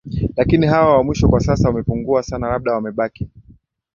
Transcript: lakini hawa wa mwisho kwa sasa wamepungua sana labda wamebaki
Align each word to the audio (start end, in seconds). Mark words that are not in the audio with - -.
lakini 0.37 0.67
hawa 0.67 0.97
wa 0.97 1.03
mwisho 1.03 1.27
kwa 1.29 1.39
sasa 1.39 1.67
wamepungua 1.67 2.23
sana 2.23 2.47
labda 2.49 2.73
wamebaki 2.73 3.29